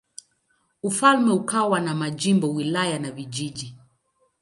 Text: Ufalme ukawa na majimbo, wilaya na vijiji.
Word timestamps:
Ufalme 0.83 1.31
ukawa 1.33 1.79
na 1.79 1.95
majimbo, 1.95 2.53
wilaya 2.53 2.99
na 2.99 3.11
vijiji. 3.11 3.75